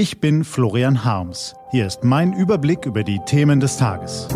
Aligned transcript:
Ich 0.00 0.18
bin 0.18 0.44
Florian 0.44 1.04
Harms. 1.04 1.54
Hier 1.72 1.86
ist 1.86 2.04
mein 2.04 2.32
Überblick 2.32 2.86
über 2.86 3.04
die 3.04 3.20
Themen 3.26 3.60
des 3.60 3.76
Tages. 3.76 4.28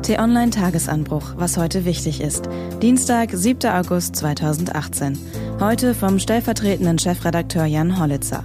T-Online 0.00 0.48
Tagesanbruch, 0.48 1.34
was 1.36 1.58
heute 1.58 1.84
wichtig 1.84 2.22
ist. 2.22 2.48
Dienstag, 2.80 3.28
7. 3.30 3.70
August 3.70 4.16
2018. 4.16 5.18
Heute 5.60 5.92
vom 5.92 6.18
stellvertretenden 6.18 6.98
Chefredakteur 6.98 7.66
Jan 7.66 8.00
Hollitzer. 8.00 8.44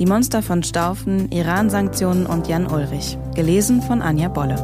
Die 0.00 0.06
Monster 0.06 0.42
von 0.42 0.64
Staufen, 0.64 1.30
Iran-Sanktionen 1.30 2.26
und 2.26 2.48
Jan 2.48 2.66
Ulrich. 2.66 3.16
Gelesen 3.36 3.80
von 3.80 4.02
Anja 4.02 4.26
Bolle. 4.26 4.56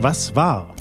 Was 0.00 0.34
war? 0.34 0.74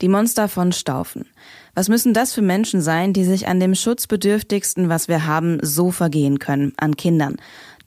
Die 0.00 0.08
Monster 0.08 0.46
von 0.46 0.70
Staufen. 0.70 1.26
Was 1.74 1.88
müssen 1.88 2.14
das 2.14 2.32
für 2.32 2.40
Menschen 2.42 2.80
sein, 2.80 3.12
die 3.12 3.24
sich 3.24 3.48
an 3.48 3.58
dem 3.58 3.74
Schutzbedürftigsten, 3.74 4.88
was 4.88 5.08
wir 5.08 5.26
haben, 5.26 5.58
so 5.60 5.90
vergehen 5.90 6.38
können, 6.38 6.72
an 6.76 6.96
Kindern? 6.96 7.36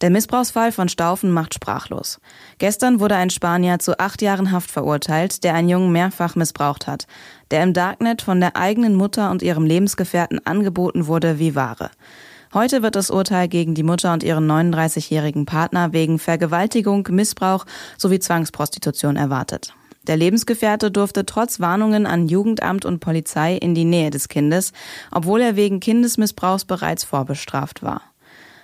Der 0.01 0.09
Missbrauchsfall 0.09 0.73
von 0.73 0.89
Staufen 0.89 1.31
macht 1.31 1.53
sprachlos. 1.53 2.19
Gestern 2.57 2.99
wurde 2.99 3.15
ein 3.15 3.29
Spanier 3.29 3.79
zu 3.79 3.97
acht 3.97 4.21
Jahren 4.21 4.51
Haft 4.51 4.71
verurteilt, 4.71 5.45
der 5.45 5.53
einen 5.53 5.69
Jungen 5.69 5.93
mehrfach 5.93 6.35
missbraucht 6.35 6.85
hat, 6.85 7.07
der 7.49 7.63
im 7.63 7.71
Darknet 7.73 8.21
von 8.21 8.41
der 8.41 8.57
eigenen 8.57 8.95
Mutter 8.95 9.31
und 9.31 9.41
ihrem 9.41 9.65
Lebensgefährten 9.65 10.45
angeboten 10.45 11.07
wurde 11.07 11.39
wie 11.39 11.55
Ware. 11.55 11.91
Heute 12.53 12.81
wird 12.81 12.97
das 12.97 13.09
Urteil 13.09 13.47
gegen 13.47 13.73
die 13.73 13.83
Mutter 13.83 14.11
und 14.11 14.23
ihren 14.23 14.51
39-jährigen 14.51 15.45
Partner 15.45 15.93
wegen 15.93 16.19
Vergewaltigung, 16.19 17.07
Missbrauch 17.09 17.65
sowie 17.97 18.19
Zwangsprostitution 18.19 19.15
erwartet. 19.15 19.73
Der 20.07 20.17
Lebensgefährte 20.17 20.89
durfte 20.89 21.25
trotz 21.25 21.59
Warnungen 21.59 22.07
an 22.07 22.27
Jugendamt 22.27 22.85
und 22.85 22.99
Polizei 22.99 23.55
in 23.55 23.75
die 23.75 23.85
Nähe 23.85 24.09
des 24.09 24.29
Kindes, 24.29 24.73
obwohl 25.11 25.41
er 25.41 25.55
wegen 25.55 25.79
Kindesmissbrauchs 25.79 26.65
bereits 26.65 27.03
vorbestraft 27.03 27.83
war. 27.83 28.01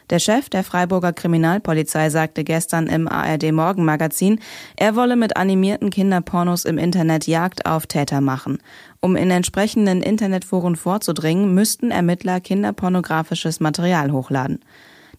Der 0.10 0.20
Chef 0.20 0.50
der 0.50 0.64
Freiburger 0.64 1.12
Kriminalpolizei 1.12 2.10
sagte 2.10 2.46
gestern 2.46 2.88
im 2.88 3.10
ARD 3.10 3.52
Morgenmagazin, 3.52 4.40
er 4.78 4.96
wolle 4.96 5.18
mit 5.18 5.36
animierten 5.36 5.90
Kinderpornos 5.90 6.64
im 6.64 6.78
Internet 6.78 7.28
Jagd 7.28 7.66
auf 7.66 7.88
Täter 7.88 8.22
machen. 8.22 8.60
Um 9.02 9.18
in 9.18 9.30
entsprechenden 9.30 10.02
Internetforen 10.02 10.78
vorzudringen, 10.78 11.54
müssten 11.54 11.92
Ermittler 11.92 12.40
kinderpornografisches 12.40 13.60
Material 13.60 14.14
hochladen. 14.14 14.62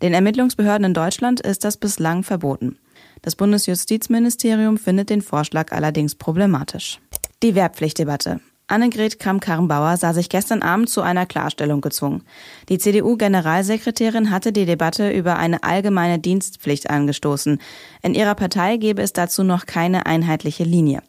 Den 0.01 0.15
Ermittlungsbehörden 0.15 0.87
in 0.87 0.95
Deutschland 0.95 1.41
ist 1.41 1.65
das 1.65 1.77
bislang 1.77 2.23
verboten. 2.23 2.79
Das 3.23 3.37
Bundesjustizministerium 3.37 4.79
findet 4.79 5.11
den 5.11 5.23
Vorschlag 5.23 5.73
allerdings 5.73 6.15
problematisch. 6.15 7.01
Die 7.43 7.55
Wehrpflichtdebatte. 7.55 8.41
Annegret 8.71 9.19
Kramp-Karrenbauer 9.19 9.97
sah 9.97 10.13
sich 10.13 10.29
gestern 10.29 10.63
Abend 10.63 10.91
zu 10.91 11.01
einer 11.01 11.25
Klarstellung 11.25 11.81
gezwungen. 11.81 12.23
Die 12.69 12.77
CDU-Generalsekretärin 12.77 14.31
hatte 14.31 14.53
die 14.53 14.67
Debatte 14.67 15.11
über 15.11 15.39
eine 15.39 15.63
allgemeine 15.63 16.19
Dienstpflicht 16.19 16.91
angestoßen. 16.91 17.61
In 18.03 18.15
ihrer 18.15 18.35
Partei 18.35 18.77
gebe 18.77 19.01
es 19.01 19.15
dazu 19.15 19.43
noch 19.43 19.65
keine 19.65 20.05
einheitliche 20.05 20.65
Linie. 20.65 21.03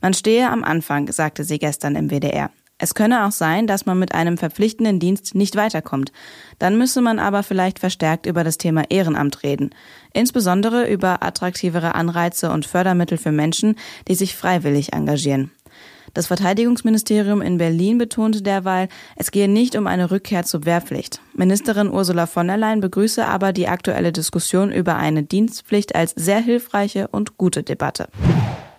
Man 0.00 0.12
stehe 0.12 0.50
am 0.50 0.64
Anfang, 0.64 1.12
sagte 1.12 1.44
sie 1.44 1.60
gestern 1.60 1.94
im 1.94 2.10
WDR. 2.10 2.50
Es 2.76 2.94
könne 2.94 3.24
auch 3.24 3.30
sein, 3.30 3.68
dass 3.68 3.86
man 3.86 3.98
mit 3.98 4.14
einem 4.14 4.36
verpflichtenden 4.36 4.98
Dienst 4.98 5.34
nicht 5.36 5.54
weiterkommt. 5.54 6.10
Dann 6.58 6.76
müsse 6.76 7.00
man 7.00 7.20
aber 7.20 7.44
vielleicht 7.44 7.78
verstärkt 7.78 8.26
über 8.26 8.42
das 8.42 8.58
Thema 8.58 8.90
Ehrenamt 8.90 9.44
reden. 9.44 9.70
Insbesondere 10.12 10.90
über 10.90 11.22
attraktivere 11.22 11.94
Anreize 11.94 12.50
und 12.50 12.66
Fördermittel 12.66 13.16
für 13.16 13.30
Menschen, 13.30 13.76
die 14.08 14.16
sich 14.16 14.34
freiwillig 14.34 14.92
engagieren. 14.92 15.52
Das 16.14 16.28
Verteidigungsministerium 16.28 17.42
in 17.42 17.58
Berlin 17.58 17.98
betonte 17.98 18.42
derweil, 18.42 18.88
es 19.16 19.30
gehe 19.30 19.48
nicht 19.48 19.74
um 19.76 19.86
eine 19.86 20.10
Rückkehr 20.10 20.44
zur 20.44 20.64
Wehrpflicht. 20.64 21.20
Ministerin 21.34 21.90
Ursula 21.90 22.26
von 22.26 22.46
der 22.46 22.56
Leyen 22.56 22.80
begrüße 22.80 23.26
aber 23.26 23.52
die 23.52 23.66
aktuelle 23.66 24.12
Diskussion 24.12 24.70
über 24.70 24.96
eine 24.96 25.24
Dienstpflicht 25.24 25.94
als 25.94 26.12
sehr 26.16 26.40
hilfreiche 26.40 27.08
und 27.08 27.36
gute 27.36 27.62
Debatte. 27.62 28.08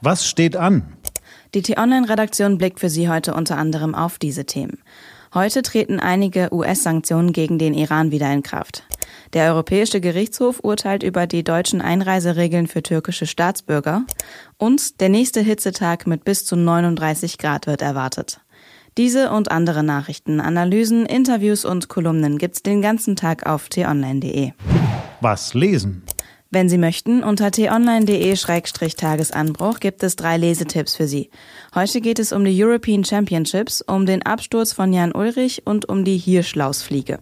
Was 0.01 0.25
steht 0.25 0.55
an? 0.55 0.94
Die 1.55 1.61
T-Online-Redaktion 1.61 2.57
blickt 2.57 2.81
für 2.81 2.89
Sie 2.89 3.07
heute 3.07 3.33
unter 3.33 3.57
anderem 3.57 3.95
auf 3.95 4.19
diese 4.19 4.43
Themen. 4.43 4.79
Heute 5.33 5.61
treten 5.61 6.01
einige 6.01 6.53
US-Sanktionen 6.53 7.31
gegen 7.31 7.57
den 7.57 7.73
Iran 7.73 8.11
wieder 8.11 8.29
in 8.33 8.43
Kraft. 8.43 8.83
Der 9.31 9.53
Europäische 9.53 10.01
Gerichtshof 10.01 10.59
urteilt 10.61 11.01
über 11.01 11.27
die 11.27 11.45
deutschen 11.45 11.81
Einreiseregeln 11.81 12.67
für 12.67 12.83
türkische 12.83 13.25
Staatsbürger 13.25 14.03
und 14.57 14.99
der 14.99 15.07
nächste 15.07 15.39
Hitzetag 15.39 16.07
mit 16.07 16.25
bis 16.25 16.43
zu 16.43 16.57
39 16.57 17.37
Grad 17.37 17.67
wird 17.67 17.81
erwartet. 17.81 18.41
Diese 18.97 19.31
und 19.31 19.49
andere 19.49 19.81
Nachrichten, 19.81 20.41
Analysen, 20.41 21.05
Interviews 21.05 21.63
und 21.63 21.87
Kolumnen 21.87 22.37
gibt's 22.37 22.63
den 22.63 22.81
ganzen 22.81 23.15
Tag 23.15 23.45
auf 23.45 23.69
t-online.de. 23.69 24.51
Was 25.21 25.53
lesen? 25.53 26.03
Wenn 26.55 26.69
Sie 26.69 26.77
möchten, 26.77 27.21
unter 27.21 27.51
t-online.de-tagesanbruch 27.51 29.81
gibt 29.81 30.01
es 30.03 30.15
drei 30.15 30.37
Lesetipps 30.37 30.95
für 30.95 31.05
Sie. 31.05 31.29
Heute 31.75 31.99
geht 31.99 32.17
es 32.17 32.31
um 32.31 32.45
die 32.45 32.63
European 32.63 33.03
Championships, 33.03 33.81
um 33.81 34.05
den 34.05 34.25
Absturz 34.25 34.71
von 34.71 34.93
Jan 34.93 35.11
Ulrich 35.11 35.63
und 35.65 35.89
um 35.89 36.05
die 36.05 36.17
Hirschlausfliege. 36.17 37.19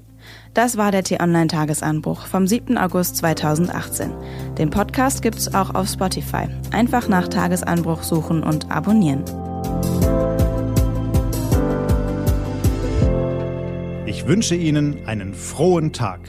Das 0.53 0.77
war 0.77 0.91
der 0.91 1.03
T-Online-Tagesanbruch 1.03 2.27
vom 2.27 2.45
7. 2.45 2.77
August 2.77 3.17
2018. 3.17 4.13
Den 4.59 4.69
Podcast 4.69 5.23
gibt's 5.23 5.51
auch 5.55 5.73
auf 5.73 5.87
Spotify. 5.87 6.49
Einfach 6.69 7.07
nach 7.07 7.27
Tagesanbruch 7.27 8.03
suchen 8.03 8.43
und 8.43 8.69
abonnieren. 8.69 9.23
Ich 14.05 14.27
wünsche 14.27 14.53
Ihnen 14.53 15.07
einen 15.07 15.33
frohen 15.33 15.91
Tag. 15.91 16.19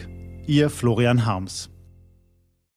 Ihr 0.46 0.70
Florian 0.70 1.26
Harms. 1.26 1.68